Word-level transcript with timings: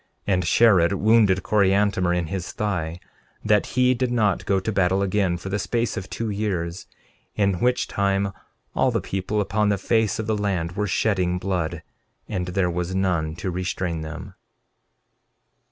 13:31 0.27 0.33
And 0.33 0.47
Shared 0.47 0.93
wounded 0.93 1.43
Coriantumr 1.43 2.11
in 2.17 2.25
his 2.25 2.53
thigh, 2.53 2.99
that 3.45 3.67
he 3.77 3.93
did 3.93 4.11
not 4.11 4.47
go 4.47 4.59
to 4.59 4.71
battle 4.71 5.03
again 5.03 5.37
for 5.37 5.49
the 5.49 5.59
space 5.59 5.95
of 5.95 6.09
two 6.09 6.31
years, 6.31 6.87
in 7.35 7.59
which 7.59 7.87
time 7.87 8.33
all 8.75 8.89
the 8.89 8.99
people 8.99 9.39
upon 9.39 9.69
the 9.69 9.77
face 9.77 10.17
of 10.17 10.25
the 10.25 10.35
land 10.35 10.71
were 10.71 10.87
shedding 10.87 11.37
blood, 11.37 11.83
and 12.27 12.47
there 12.47 12.71
was 12.71 12.95
none 12.95 13.35
to 13.35 13.51
restrain 13.51 14.01
them. 14.01 14.33